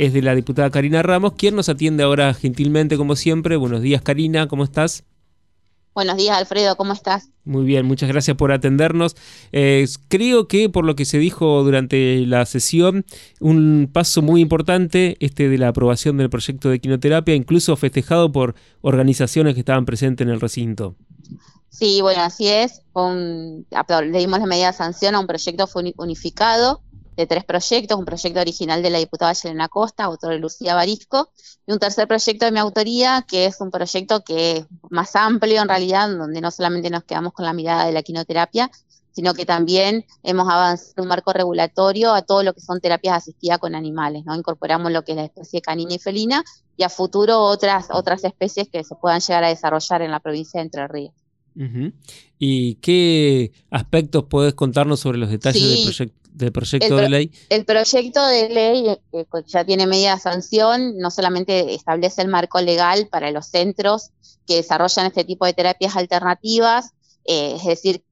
es 0.00 0.14
de 0.14 0.22
la 0.22 0.34
diputada 0.34 0.70
Karina 0.70 1.02
Ramos, 1.02 1.34
quien 1.34 1.54
nos 1.54 1.68
atiende 1.68 2.02
ahora 2.02 2.32
gentilmente 2.32 2.96
como 2.96 3.16
siempre. 3.16 3.56
Buenos 3.56 3.82
días 3.82 4.00
Karina, 4.00 4.48
¿cómo 4.48 4.64
estás? 4.64 5.04
Buenos 5.94 6.16
días, 6.16 6.38
Alfredo, 6.38 6.74
¿cómo 6.76 6.94
estás? 6.94 7.28
Muy 7.44 7.66
bien, 7.66 7.84
muchas 7.84 8.08
gracias 8.08 8.34
por 8.34 8.50
atendernos. 8.50 9.14
Eh, 9.52 9.86
creo 10.08 10.48
que 10.48 10.70
por 10.70 10.86
lo 10.86 10.96
que 10.96 11.04
se 11.04 11.18
dijo 11.18 11.62
durante 11.64 12.24
la 12.24 12.46
sesión, 12.46 13.04
un 13.40 13.90
paso 13.92 14.22
muy 14.22 14.40
importante, 14.40 15.18
este 15.20 15.50
de 15.50 15.58
la 15.58 15.68
aprobación 15.68 16.16
del 16.16 16.30
proyecto 16.30 16.70
de 16.70 16.78
quinoterapia, 16.78 17.34
incluso 17.34 17.76
festejado 17.76 18.32
por 18.32 18.54
organizaciones 18.80 19.52
que 19.52 19.60
estaban 19.60 19.84
presentes 19.84 20.26
en 20.26 20.32
el 20.32 20.40
recinto. 20.40 20.96
Sí, 21.68 22.00
bueno, 22.00 22.22
así 22.22 22.48
es. 22.48 22.80
le 22.94 24.18
dimos 24.18 24.40
la 24.40 24.46
medida 24.46 24.68
de 24.68 24.72
sanción 24.78 25.14
a 25.14 25.20
un 25.20 25.26
proyecto 25.26 25.68
unificado 25.98 26.80
de 27.20 27.26
tres 27.26 27.44
proyectos, 27.44 27.98
un 27.98 28.04
proyecto 28.04 28.40
original 28.40 28.82
de 28.82 28.90
la 28.90 28.98
diputada 28.98 29.32
Yelena 29.32 29.68
Costa, 29.68 30.04
autor 30.04 30.32
de 30.32 30.38
Lucía 30.38 30.74
Barisco, 30.74 31.30
y 31.66 31.72
un 31.72 31.78
tercer 31.78 32.08
proyecto 32.08 32.46
de 32.46 32.52
mi 32.52 32.58
autoría, 32.58 33.24
que 33.28 33.46
es 33.46 33.60
un 33.60 33.70
proyecto 33.70 34.24
que 34.24 34.56
es 34.56 34.66
más 34.90 35.14
amplio 35.16 35.62
en 35.62 35.68
realidad, 35.68 36.08
donde 36.08 36.40
no 36.40 36.50
solamente 36.50 36.90
nos 36.90 37.04
quedamos 37.04 37.32
con 37.32 37.44
la 37.44 37.52
mirada 37.52 37.86
de 37.86 37.92
la 37.92 38.02
quinoterapia, 38.02 38.70
sino 39.12 39.34
que 39.34 39.44
también 39.44 40.06
hemos 40.22 40.48
avanzado 40.48 41.02
un 41.02 41.08
marco 41.08 41.32
regulatorio 41.32 42.14
a 42.14 42.22
todo 42.22 42.42
lo 42.42 42.54
que 42.54 42.60
son 42.60 42.80
terapias 42.80 43.16
asistidas 43.16 43.58
con 43.58 43.74
animales, 43.74 44.24
¿no? 44.24 44.34
Incorporamos 44.34 44.92
lo 44.92 45.02
que 45.02 45.12
es 45.12 45.16
la 45.16 45.24
especie 45.24 45.60
canina 45.60 45.94
y 45.94 45.98
felina 45.98 46.44
y 46.76 46.84
a 46.84 46.88
futuro 46.88 47.40
otras, 47.40 47.88
otras 47.90 48.24
especies 48.24 48.68
que 48.68 48.84
se 48.84 48.94
puedan 48.94 49.20
llegar 49.20 49.44
a 49.44 49.48
desarrollar 49.48 50.02
en 50.02 50.10
la 50.10 50.20
provincia 50.20 50.60
de 50.60 50.64
Entre 50.64 50.88
Ríos. 50.88 51.14
¿Y 52.38 52.76
qué 52.76 53.52
aspectos 53.70 54.24
puedes 54.30 54.54
contarnos 54.54 55.00
sobre 55.00 55.18
los 55.18 55.28
detalles 55.28 55.62
del 55.62 55.82
proyecto? 55.82 56.19
Del 56.40 56.52
proyecto 56.52 56.96
de 56.96 57.08
ley? 57.08 57.32
El 57.48 57.64
proyecto 57.64 58.26
de 58.26 58.48
ley 58.48 58.88
eh, 59.12 59.26
ya 59.46 59.64
tiene 59.64 59.86
media 59.86 60.18
sanción, 60.18 60.98
no 60.98 61.10
solamente 61.10 61.74
establece 61.74 62.22
el 62.22 62.28
marco 62.28 62.60
legal 62.60 63.08
para 63.08 63.30
los 63.30 63.46
centros 63.46 64.10
que 64.46 64.56
desarrollan 64.56 65.06
este 65.06 65.24
tipo 65.24 65.46
de 65.46 65.52
terapias 65.52 65.96
alternativas, 65.96 66.90
eh, 67.24 67.54
es 67.56 67.64
decir, 67.64 68.02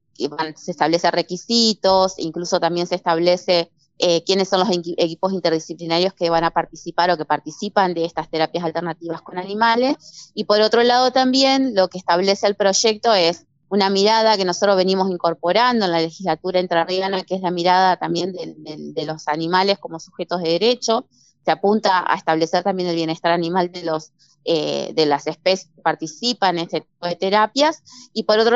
se 0.55 0.71
establecen 0.71 1.11
requisitos, 1.11 2.15
incluso 2.17 2.59
también 2.59 2.87
se 2.87 2.95
establece 2.95 3.71
eh, 4.01 4.23
quiénes 4.23 4.47
son 4.47 4.61
los 4.61 4.69
equipos 4.97 5.33
interdisciplinarios 5.33 6.13
que 6.13 6.29
van 6.29 6.45
a 6.45 6.51
participar 6.51 7.11
o 7.11 7.17
que 7.17 7.25
participan 7.25 7.93
de 7.93 8.05
estas 8.05 8.29
terapias 8.29 8.63
alternativas 8.63 9.21
con 9.21 9.37
animales. 9.37 10.31
Y 10.33 10.45
por 10.45 10.61
otro 10.61 10.83
lado 10.83 11.11
también 11.11 11.75
lo 11.75 11.89
que 11.89 11.97
establece 11.97 12.47
el 12.47 12.55
proyecto 12.55 13.13
es 13.13 13.45
una 13.69 13.89
mirada 13.89 14.35
que 14.35 14.45
nosotros 14.45 14.75
venimos 14.75 15.09
incorporando 15.11 15.85
en 15.85 15.91
la 15.91 16.01
legislatura 16.01 16.59
entrerriana, 16.59 17.23
que 17.23 17.35
es 17.35 17.41
la 17.41 17.51
mirada 17.51 17.97
también 17.97 18.33
de, 18.33 19.05
los 19.05 19.27
animales 19.27 19.77
como 19.77 19.99
sujetos 19.99 20.41
de 20.41 20.49
derecho. 20.49 21.07
Se 21.45 21.51
apunta 21.51 22.03
a 22.05 22.15
establecer 22.15 22.63
también 22.63 22.89
el 22.89 22.95
bienestar 22.95 23.31
animal 23.31 23.71
de 23.71 23.83
los 23.83 24.11
eh, 24.45 24.93
de 24.95 25.05
las 25.05 25.27
especies 25.27 25.69
que 25.75 25.81
participan 25.81 26.57
en 26.57 26.63
este 26.63 26.81
tipo 26.81 27.05
de 27.05 27.15
terapias. 27.15 27.83
Y 28.13 28.23
por 28.23 28.39
otro, 28.39 28.55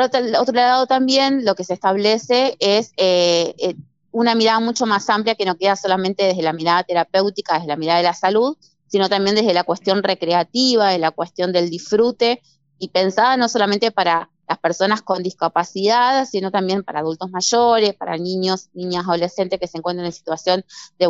lado 0.52 0.86
también 0.86 1.44
lo 1.44 1.54
que 1.54 1.62
se 1.62 1.74
establece 1.74 2.56
es 2.58 2.92
eh, 2.96 3.54
eh, 3.58 3.76
una 4.10 4.34
mirada 4.34 4.60
mucho 4.60 4.86
más 4.86 5.08
amplia 5.10 5.34
que 5.34 5.44
no 5.44 5.56
queda 5.56 5.76
solamente 5.76 6.24
desde 6.24 6.42
la 6.42 6.52
mirada 6.52 6.84
terapéutica, 6.84 7.54
desde 7.54 7.68
la 7.68 7.76
mirada 7.76 7.98
de 7.98 8.04
la 8.04 8.14
salud, 8.14 8.56
sino 8.88 9.08
también 9.08 9.36
desde 9.36 9.54
la 9.54 9.64
cuestión 9.64 10.02
recreativa, 10.02 10.88
de 10.88 10.98
la 10.98 11.10
cuestión 11.10 11.52
del 11.52 11.70
disfrute 11.70 12.42
y 12.78 12.88
pensada 12.88 13.36
no 13.36 13.48
solamente 13.48 13.90
para 13.90 14.30
las 14.48 14.58
personas 14.58 15.02
con 15.02 15.22
discapacidad, 15.22 16.26
sino 16.26 16.50
también 16.50 16.82
para 16.82 17.00
adultos 17.00 17.30
mayores, 17.30 17.94
para 17.94 18.16
niños, 18.16 18.68
niñas, 18.74 19.04
adolescentes 19.06 19.58
que 19.58 19.66
se 19.66 19.78
encuentran 19.78 20.06
en 20.06 20.12
situación 20.12 20.64
de 20.98 21.06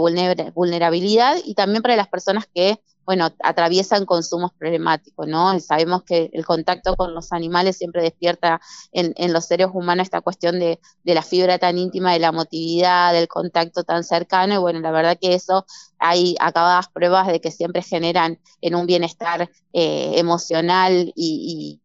vulnerabilidad 0.55 1.37
y 1.45 1.55
también 1.55 1.83
para 1.83 1.97
las 1.97 2.09
personas 2.09 2.47
que, 2.53 2.81
bueno, 3.05 3.31
atraviesan 3.41 4.07
consumos 4.07 4.53
problemáticos, 4.57 5.27
¿no? 5.27 5.59
sabemos 5.61 6.05
que 6.05 6.31
el 6.33 6.47
contacto 6.47 6.97
con 6.97 7.13
los 7.13 7.33
animales 7.33 7.77
siempre 7.77 8.03
despierta 8.03 8.61
en, 8.93 9.33
los 9.33 9.45
seres 9.47 9.69
humanos 9.73 10.05
esta 10.05 10.21
cuestión 10.21 10.59
de, 10.59 10.81
la 11.03 11.23
fibra 11.23 11.59
tan 11.59 11.77
íntima, 11.77 12.13
de 12.13 12.21
la 12.21 12.29
emotividad, 12.29 13.13
del 13.13 13.29
contacto 13.29 13.85
tan 13.85 14.05
cercano 14.05 14.55
y 14.55 14.59
bueno, 14.59 14.81
la 14.81 14.91
verdad 14.91 15.19
que 15.21 15.35
eso 15.35 15.67
hay 15.99 16.37
acabadas 16.41 16.89
pruebas 16.89 17.27
de 17.27 17.41
que 17.41 17.51
siempre 17.51 17.83
generan 17.83 18.39
en 18.61 18.75
un 18.75 18.87
bienestar 18.87 19.51
eh, 19.73 20.13
emocional 20.17 21.13
y 21.15 21.81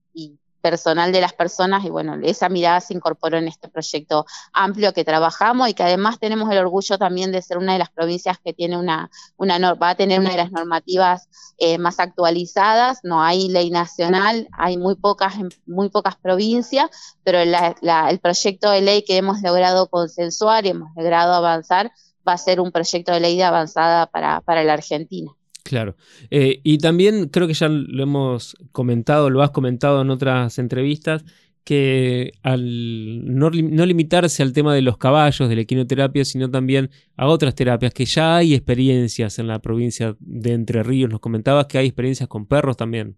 personal 0.62 1.12
de 1.12 1.22
las 1.22 1.34
personas 1.34 1.84
y 1.86 1.90
bueno, 1.90 2.18
esa 2.24 2.50
mirada 2.50 2.82
se 2.82 2.94
incorporó 2.94 3.38
en 3.38 3.48
este 3.48 3.70
proyecto 3.70 4.26
amplio 4.54 4.94
que 4.94 5.04
trabajamos 5.04 5.70
y 5.70 5.74
que 5.74 5.84
además 5.84 6.20
tenemos 6.20 6.52
el 6.52 6.58
orgullo 6.58 6.98
también 6.98 7.32
de 7.32 7.42
ser 7.42 7.58
una 7.58 7.74
de 7.74 7.80
las 7.80 7.90
provincias 7.90 8.38
que 8.44 8.54
tiene 8.54 8.78
una, 8.78 9.10
una 9.38 9.74
va 9.74 9.90
a 9.90 9.96
tener 9.96 10.20
una 10.20 10.32
de 10.32 10.38
las 10.38 10.52
normativas 10.52 11.30
eh, 11.58 11.78
más 11.78 12.00
actualizadas, 12.00 13.00
no 13.04 13.24
hay 13.24 13.50
ley 13.50 13.70
nacional, 13.70 14.48
hay 14.52 14.78
muy 14.78 14.96
pocas, 14.96 15.36
muy 15.66 15.90
pocas 15.90 16.16
provincias, 16.16 16.90
pero 17.24 17.40
el 17.40 18.20
proyecto 18.20 18.72
de 18.72 18.82
ley 18.82 19.04
que 19.04 19.18
hemos 19.18 19.42
logrado 19.42 19.88
consensuar 19.90 20.66
y 20.66 20.70
hemos 20.70 20.90
logrado 20.96 21.34
avanzar 21.34 21.92
va 22.28 22.34
a 22.34 22.38
ser 22.38 22.60
un 22.60 22.72
proyecto 22.72 23.12
de 23.12 23.20
ley 23.20 23.38
de 23.38 23.44
avanzada 23.44 24.06
para, 24.08 24.42
para 24.42 24.64
la 24.64 24.74
Argentina. 24.74 25.32
Claro. 25.70 25.96
Eh, 26.32 26.62
y 26.64 26.80
también 26.80 27.30
creo 27.30 27.46
que 27.46 27.54
ya 27.54 27.70
lo 27.70 28.02
hemos 28.02 28.58
comentado, 28.72 29.30
lo 29.30 29.44
has 29.44 29.52
comentado 29.52 30.02
en 30.02 30.10
otras 30.10 30.58
entrevistas, 30.58 31.24
que 31.64 32.32
al 32.42 33.24
no, 33.38 33.52
limitarse 33.52 34.42
al 34.42 34.52
tema 34.52 34.74
de 34.74 34.82
los 34.82 34.98
caballos, 34.98 35.48
de 35.48 35.56
la 35.56 35.62
equinoterapia, 35.62 36.26
sino 36.26 36.50
también 36.50 36.90
a 37.16 37.28
otras 37.28 37.54
terapias, 37.54 37.94
que 37.94 38.06
ya 38.06 38.38
hay 38.38 38.56
experiencias 38.56 39.38
en 39.38 39.46
la 39.46 39.60
provincia 39.60 40.16
de 40.20 40.54
Entre 40.54 40.82
Ríos. 40.82 41.12
Nos 41.12 41.20
comentabas 41.20 41.68
que 41.68 41.78
hay 41.78 41.86
experiencias 41.86 42.28
con 42.28 42.48
perros 42.48 42.76
también. 42.76 43.16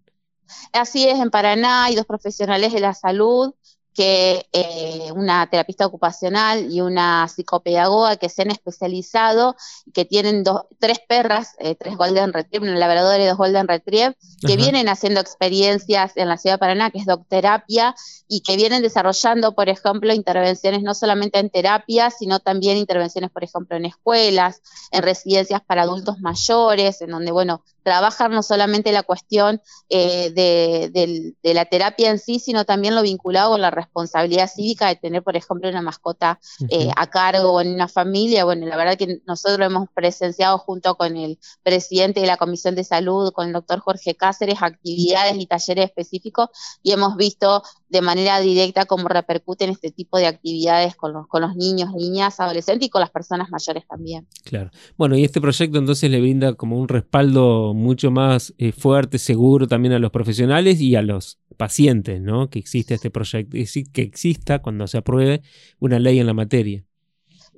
Así 0.74 1.08
es, 1.08 1.18
en 1.20 1.30
Paraná 1.30 1.84
hay 1.84 1.94
dos 1.94 2.04
profesionales 2.04 2.74
de 2.74 2.80
la 2.80 2.92
salud 2.92 3.54
que 3.94 4.46
eh, 4.52 5.10
una 5.14 5.48
terapista 5.50 5.86
ocupacional 5.86 6.72
y 6.72 6.80
una 6.80 7.28
psicopedagoga 7.28 8.16
que 8.16 8.28
se 8.28 8.42
han 8.42 8.50
especializado, 8.50 9.56
que 9.92 10.04
tienen 10.04 10.44
dos, 10.44 10.62
tres 10.78 10.98
perras, 11.06 11.54
eh, 11.58 11.74
tres 11.74 11.96
Golden 11.96 12.32
Retriever, 12.32 12.70
un 12.70 12.80
labrador 12.80 13.20
y 13.20 13.26
dos 13.26 13.36
Golden 13.36 13.68
Retriever, 13.68 14.16
que 14.46 14.56
vienen 14.56 14.88
haciendo 14.88 15.20
experiencias 15.20 16.12
en 16.16 16.28
la 16.28 16.38
ciudad 16.38 16.54
de 16.54 16.58
Paraná, 16.58 16.90
que 16.90 16.98
es 16.98 17.06
docterapia, 17.06 17.94
y 18.28 18.40
que 18.40 18.56
vienen 18.56 18.82
desarrollando, 18.82 19.54
por 19.54 19.68
ejemplo, 19.68 20.12
intervenciones 20.14 20.82
no 20.82 20.94
solamente 20.94 21.38
en 21.38 21.50
terapia, 21.50 22.10
sino 22.10 22.40
también 22.40 22.78
intervenciones, 22.78 23.30
por 23.30 23.44
ejemplo, 23.44 23.76
en 23.76 23.84
escuelas, 23.84 24.62
en 24.90 25.02
residencias 25.02 25.60
para 25.60 25.82
adultos 25.82 26.18
mayores, 26.20 27.02
en 27.02 27.10
donde, 27.10 27.30
bueno, 27.30 27.62
trabajan 27.82 28.32
no 28.32 28.42
solamente 28.42 28.92
la 28.92 29.02
cuestión 29.02 29.60
eh, 29.90 30.30
de, 30.30 31.34
de, 31.42 31.54
la 31.54 31.64
terapia 31.66 32.10
en 32.10 32.18
sí, 32.18 32.38
sino 32.38 32.64
también 32.64 32.94
lo 32.94 33.02
vinculado 33.02 33.50
con 33.50 33.60
la 33.60 33.70
responsabilidad 33.82 34.50
cívica 34.52 34.88
de 34.88 34.96
tener, 34.96 35.22
por 35.22 35.36
ejemplo, 35.36 35.68
una 35.68 35.82
mascota 35.82 36.40
eh, 36.68 36.90
a 36.96 37.06
cargo 37.08 37.60
en 37.60 37.74
una 37.74 37.88
familia. 37.88 38.44
Bueno, 38.44 38.66
la 38.66 38.76
verdad 38.76 38.96
que 38.96 39.20
nosotros 39.26 39.66
hemos 39.66 39.88
presenciado 39.94 40.58
junto 40.58 40.96
con 40.96 41.16
el 41.16 41.38
presidente 41.62 42.20
de 42.20 42.26
la 42.26 42.36
Comisión 42.36 42.74
de 42.74 42.84
Salud, 42.84 43.32
con 43.32 43.46
el 43.46 43.52
doctor 43.52 43.80
Jorge 43.80 44.14
Cáceres, 44.14 44.62
actividades 44.62 45.36
y 45.36 45.46
talleres 45.46 45.86
específicos 45.86 46.48
y 46.82 46.92
hemos 46.92 47.16
visto 47.16 47.62
de 47.92 48.00
manera 48.00 48.40
directa 48.40 48.86
cómo 48.86 49.06
repercuten 49.06 49.68
este 49.68 49.90
tipo 49.90 50.16
de 50.16 50.26
actividades 50.26 50.96
con 50.96 51.12
los, 51.12 51.26
con 51.28 51.42
los 51.42 51.54
niños, 51.54 51.90
niñas, 51.94 52.40
adolescentes 52.40 52.86
y 52.86 52.90
con 52.90 53.02
las 53.02 53.10
personas 53.10 53.50
mayores 53.50 53.86
también. 53.86 54.26
Claro. 54.44 54.70
Bueno, 54.96 55.14
y 55.16 55.24
este 55.24 55.42
proyecto 55.42 55.78
entonces 55.78 56.10
le 56.10 56.20
brinda 56.20 56.54
como 56.54 56.78
un 56.78 56.88
respaldo 56.88 57.74
mucho 57.74 58.10
más 58.10 58.54
eh, 58.56 58.72
fuerte, 58.72 59.18
seguro 59.18 59.68
también 59.68 59.92
a 59.92 59.98
los 59.98 60.10
profesionales 60.10 60.80
y 60.80 60.96
a 60.96 61.02
los 61.02 61.38
pacientes, 61.58 62.20
¿no? 62.22 62.48
Que 62.48 62.58
existe 62.58 62.94
este 62.94 63.10
proyecto, 63.10 63.58
que 63.92 64.02
exista 64.02 64.60
cuando 64.60 64.86
se 64.86 64.96
apruebe 64.96 65.42
una 65.78 65.98
ley 65.98 66.18
en 66.18 66.26
la 66.26 66.34
materia. 66.34 66.82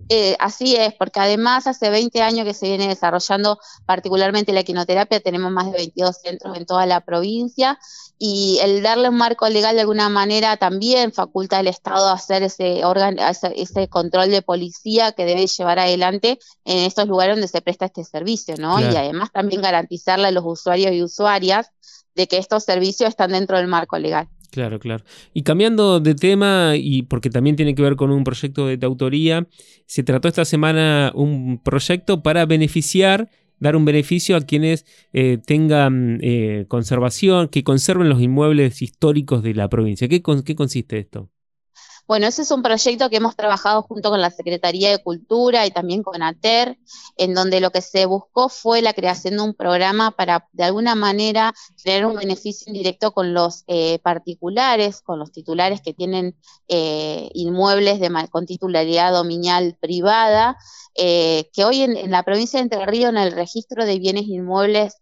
Eh, 0.08 0.36
así 0.38 0.76
es, 0.76 0.94
porque 0.94 1.20
además 1.20 1.66
hace 1.66 1.88
20 1.88 2.20
años 2.22 2.44
que 2.44 2.54
se 2.54 2.66
viene 2.66 2.88
desarrollando 2.88 3.58
particularmente 3.86 4.52
la 4.52 4.60
equinoterapia, 4.60 5.20
tenemos 5.20 5.50
más 5.50 5.66
de 5.66 5.72
22 5.72 6.16
centros 6.20 6.56
en 6.56 6.66
toda 6.66 6.84
la 6.86 7.00
provincia 7.00 7.78
y 8.18 8.58
el 8.62 8.82
darle 8.82 9.08
un 9.08 9.16
marco 9.16 9.48
legal 9.48 9.74
de 9.74 9.80
alguna 9.80 10.08
manera 10.08 10.56
también 10.56 11.12
faculta 11.12 11.58
al 11.58 11.66
Estado 11.66 12.08
a 12.08 12.12
hacer 12.12 12.42
ese, 12.42 12.84
órgano, 12.84 13.22
ese, 13.54 13.88
control 13.88 14.30
de 14.30 14.42
policía 14.42 15.12
que 15.12 15.24
debe 15.24 15.46
llevar 15.46 15.78
adelante 15.78 16.38
en 16.64 16.78
estos 16.84 17.08
lugares 17.08 17.36
donde 17.36 17.48
se 17.48 17.62
presta 17.62 17.86
este 17.86 18.04
servicio, 18.04 18.56
¿no? 18.58 18.80
Y 18.80 18.96
además 18.96 19.32
también 19.32 19.62
garantizarle 19.62 20.28
a 20.28 20.30
los 20.30 20.44
usuarios 20.46 20.92
y 20.92 21.02
usuarias 21.02 21.70
de 22.14 22.28
que 22.28 22.38
estos 22.38 22.64
servicios 22.64 23.10
están 23.10 23.32
dentro 23.32 23.56
del 23.56 23.66
marco 23.66 23.98
legal. 23.98 24.28
Claro, 24.54 24.78
claro. 24.78 25.02
Y 25.32 25.42
cambiando 25.42 25.98
de 25.98 26.14
tema, 26.14 26.74
y 26.76 27.02
porque 27.02 27.28
también 27.28 27.56
tiene 27.56 27.74
que 27.74 27.82
ver 27.82 27.96
con 27.96 28.12
un 28.12 28.22
proyecto 28.22 28.68
de 28.68 28.86
autoría, 28.86 29.48
se 29.86 30.04
trató 30.04 30.28
esta 30.28 30.44
semana 30.44 31.10
un 31.12 31.58
proyecto 31.60 32.22
para 32.22 32.46
beneficiar, 32.46 33.28
dar 33.58 33.74
un 33.74 33.84
beneficio 33.84 34.36
a 34.36 34.42
quienes 34.42 34.86
eh, 35.12 35.38
tengan 35.44 36.20
eh, 36.22 36.66
conservación, 36.68 37.48
que 37.48 37.64
conserven 37.64 38.08
los 38.08 38.22
inmuebles 38.22 38.80
históricos 38.80 39.42
de 39.42 39.54
la 39.54 39.68
provincia. 39.68 40.06
¿Qué, 40.06 40.22
¿Qué 40.22 40.54
consiste 40.54 40.98
esto? 40.98 41.33
Bueno, 42.06 42.26
ese 42.26 42.42
es 42.42 42.50
un 42.50 42.62
proyecto 42.62 43.08
que 43.08 43.16
hemos 43.16 43.34
trabajado 43.34 43.82
junto 43.82 44.10
con 44.10 44.20
la 44.20 44.30
Secretaría 44.30 44.90
de 44.90 45.02
Cultura 45.02 45.66
y 45.66 45.70
también 45.70 46.02
con 46.02 46.22
ATER, 46.22 46.78
en 47.16 47.32
donde 47.32 47.60
lo 47.60 47.70
que 47.70 47.80
se 47.80 48.04
buscó 48.04 48.50
fue 48.50 48.82
la 48.82 48.92
creación 48.92 49.36
de 49.36 49.42
un 49.42 49.54
programa 49.54 50.10
para, 50.10 50.46
de 50.52 50.64
alguna 50.64 50.94
manera, 50.94 51.54
tener 51.82 52.04
un 52.04 52.16
beneficio 52.16 52.70
indirecto 52.70 53.12
con 53.12 53.32
los 53.32 53.64
eh, 53.68 54.00
particulares, 54.00 55.00
con 55.00 55.18
los 55.18 55.32
titulares 55.32 55.80
que 55.80 55.94
tienen 55.94 56.36
eh, 56.68 57.30
inmuebles 57.32 58.00
de, 58.00 58.10
con 58.30 58.44
titularidad 58.44 59.10
dominial 59.12 59.78
privada, 59.80 60.58
eh, 60.94 61.48
que 61.54 61.64
hoy 61.64 61.82
en, 61.82 62.10
la 62.10 62.22
provincia 62.22 62.58
de 62.58 62.64
Entre 62.64 62.84
Ríos, 62.84 63.10
en 63.10 63.16
el 63.16 63.32
registro 63.32 63.86
de 63.86 63.98
bienes 63.98 64.24
inmuebles 64.26 64.98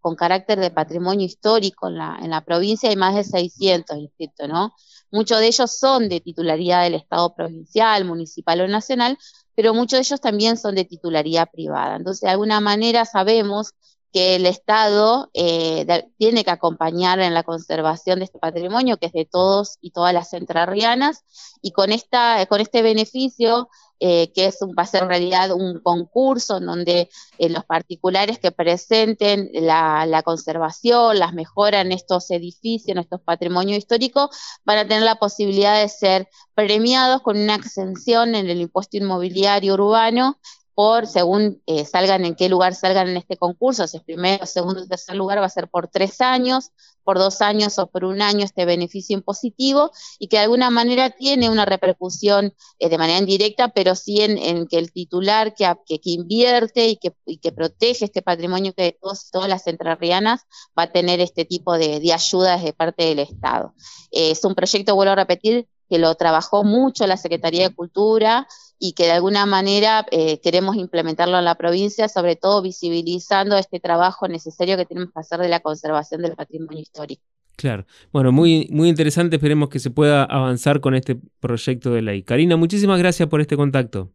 con 0.00 0.16
carácter 0.16 0.58
de 0.58 0.70
patrimonio 0.70 1.26
histórico 1.26 1.88
en 1.88 1.96
la, 1.96 2.44
provincia 2.44 2.88
hay 2.88 2.96
más 2.96 3.14
de 3.14 3.24
600 3.24 3.98
inscritos, 3.98 4.48
¿no? 4.48 4.74
Muchos 5.10 5.40
de 5.40 5.48
ellos 5.48 5.78
son 5.78 6.08
de 6.08 6.20
titularidad 6.20 6.84
del 6.84 6.94
Estado 6.94 7.34
provincial, 7.34 8.04
municipal 8.04 8.60
o 8.60 8.68
nacional, 8.68 9.18
pero 9.54 9.74
muchos 9.74 9.98
de 9.98 10.02
ellos 10.02 10.20
también 10.20 10.56
son 10.56 10.74
de 10.74 10.84
titularidad 10.84 11.48
privada. 11.50 11.96
Entonces, 11.96 12.22
de 12.22 12.30
alguna 12.30 12.60
manera 12.60 13.04
sabemos 13.04 13.74
que 14.12 14.36
el 14.36 14.46
Estado 14.46 15.30
eh, 15.34 15.86
tiene 16.18 16.44
que 16.44 16.50
acompañar 16.50 17.20
en 17.20 17.34
la 17.34 17.42
conservación 17.42 18.18
de 18.18 18.24
este 18.24 18.38
patrimonio, 18.38 18.96
que 18.96 19.06
es 19.06 19.12
de 19.12 19.24
todos 19.24 19.78
y 19.80 19.92
todas 19.92 20.12
las 20.12 20.32
entrerrianas, 20.32 21.24
y 21.62 21.72
con, 21.72 21.92
esta, 21.92 22.44
con 22.46 22.60
este 22.60 22.82
beneficio, 22.82 23.68
eh, 24.00 24.32
que 24.32 24.46
es 24.46 24.62
un, 24.62 24.70
va 24.70 24.84
a 24.84 24.86
ser 24.86 25.02
en 25.02 25.10
realidad 25.10 25.52
un 25.52 25.78
concurso 25.80 26.56
en 26.56 26.66
donde 26.66 27.10
eh, 27.38 27.48
los 27.50 27.64
particulares 27.66 28.38
que 28.38 28.50
presenten 28.50 29.50
la, 29.52 30.22
conservación, 30.24 31.18
las 31.18 31.34
mejoras 31.34 31.84
en 31.84 31.92
estos 31.92 32.30
edificios, 32.30 32.88
en 32.88 32.98
estos 32.98 33.20
patrimonios 33.20 33.76
históricos, 33.76 34.30
van 34.64 34.78
a 34.78 34.88
tener 34.88 35.02
la 35.02 35.16
posibilidad 35.16 35.78
de 35.78 35.88
ser 35.90 36.28
premiados 36.54 37.20
con 37.20 37.38
una 37.38 37.56
exención 37.56 38.34
en 38.34 38.48
el 38.48 38.62
impuesto 38.62 38.96
inmobiliario 38.96 39.74
urbano 39.74 40.38
por, 40.80 41.06
según 41.06 41.62
eh, 41.66 41.84
salgan 41.84 42.24
en 42.24 42.34
qué 42.34 42.48
lugar 42.48 42.74
salgan 42.74 43.10
en 43.10 43.18
este 43.18 43.36
concurso, 43.36 43.86
si 43.86 43.98
es 43.98 44.02
primero, 44.02 44.46
segundo 44.46 44.86
tercer 44.86 45.14
lugar, 45.14 45.38
va 45.38 45.44
a 45.44 45.50
ser 45.50 45.68
por 45.68 45.88
tres 45.88 46.22
años, 46.22 46.70
por 47.04 47.18
dos 47.18 47.42
años 47.42 47.78
o 47.78 47.88
por 47.88 48.06
un 48.06 48.22
año 48.22 48.46
este 48.46 48.64
beneficio 48.64 49.14
impositivo 49.14 49.90
y 50.18 50.28
que 50.28 50.38
de 50.38 50.44
alguna 50.44 50.70
manera 50.70 51.10
tiene 51.10 51.50
una 51.50 51.66
repercusión 51.66 52.54
eh, 52.78 52.88
de 52.88 52.96
manera 52.96 53.18
indirecta, 53.18 53.68
pero 53.68 53.94
sí 53.94 54.22
en, 54.22 54.66
que 54.68 54.78
el 54.78 54.90
titular 54.90 55.54
que, 55.54 55.70
que, 55.86 56.00
invierte 56.04 56.88
y 56.88 56.96
que, 56.96 57.14
y 57.26 57.36
que, 57.36 57.52
protege 57.52 58.06
este 58.06 58.22
patrimonio 58.22 58.72
que 58.72 58.96
todos, 58.98 59.30
todas 59.30 59.50
las 59.50 59.66
entrerrianas 59.66 60.46
va 60.78 60.84
a 60.84 60.92
tener 60.92 61.20
este 61.20 61.44
tipo 61.44 61.76
de, 61.76 62.00
de 62.00 62.10
ayudas 62.14 62.64
de 62.64 62.72
parte 62.72 63.04
del 63.04 63.18
Estado. 63.18 63.74
Eh, 64.12 64.30
es 64.30 64.42
un 64.46 64.54
proyecto, 64.54 64.94
vuelvo 64.94 65.12
a 65.12 65.16
repetir, 65.16 65.68
que 65.90 65.98
lo 65.98 66.14
trabajó 66.14 66.62
mucho 66.62 67.06
la 67.08 67.16
Secretaría 67.16 67.68
de 67.68 67.74
Cultura 67.74 68.46
y 68.78 68.92
que 68.92 69.04
de 69.04 69.12
alguna 69.12 69.44
manera 69.44 70.06
eh, 70.12 70.40
queremos 70.40 70.76
implementarlo 70.76 71.36
en 71.36 71.44
la 71.44 71.56
provincia, 71.56 72.08
sobre 72.08 72.36
todo 72.36 72.62
visibilizando 72.62 73.58
este 73.58 73.80
trabajo 73.80 74.28
necesario 74.28 74.76
que 74.76 74.86
tenemos 74.86 75.12
que 75.12 75.20
hacer 75.20 75.40
de 75.40 75.48
la 75.48 75.60
conservación 75.60 76.22
del 76.22 76.36
patrimonio 76.36 76.80
histórico. 76.80 77.22
Claro. 77.56 77.84
Bueno, 78.12 78.32
muy, 78.32 78.68
muy 78.70 78.88
interesante. 78.88 79.36
Esperemos 79.36 79.68
que 79.68 79.80
se 79.80 79.90
pueda 79.90 80.24
avanzar 80.24 80.80
con 80.80 80.94
este 80.94 81.18
proyecto 81.40 81.90
de 81.90 82.02
ley. 82.02 82.22
Karina, 82.22 82.56
muchísimas 82.56 82.98
gracias 82.98 83.28
por 83.28 83.40
este 83.40 83.56
contacto. 83.56 84.12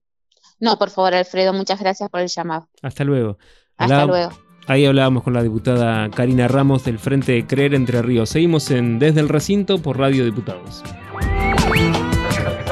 No, 0.60 0.80
por 0.80 0.90
favor, 0.90 1.14
Alfredo, 1.14 1.54
muchas 1.54 1.80
gracias 1.80 2.10
por 2.10 2.22
el 2.22 2.30
llamado. 2.30 2.68
Hasta 2.82 3.04
luego. 3.04 3.38
Hasta 3.78 4.06
luego. 4.06 4.32
Ahí 4.68 4.86
hablábamos 4.86 5.22
con 5.22 5.34
la 5.34 5.44
diputada 5.44 6.10
Karina 6.10 6.48
Ramos 6.48 6.86
del 6.86 6.98
Frente 6.98 7.34
de 7.34 7.46
Creer 7.46 7.76
Entre 7.76 8.02
Ríos. 8.02 8.30
Seguimos 8.30 8.72
en 8.72 8.98
Desde 8.98 9.20
el 9.20 9.30
Recinto 9.30 9.80
por 9.80 10.00
Radio 10.00 10.26
Diputados. 10.26 10.82